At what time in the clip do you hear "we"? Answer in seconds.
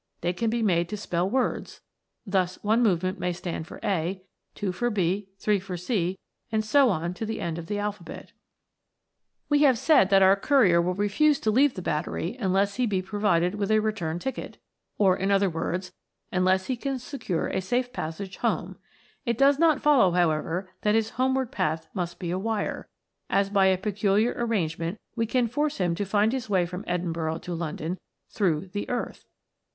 9.47-9.59, 25.15-25.27